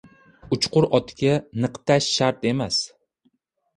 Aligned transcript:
•Uchqur 0.55 0.87
otga 1.01 1.33
niqtash 1.65 2.09
shart 2.17 2.49
emas. 2.53 2.81